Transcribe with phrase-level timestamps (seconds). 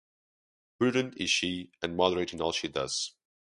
[0.79, 3.13] Prudent is she, and moderate in all she does.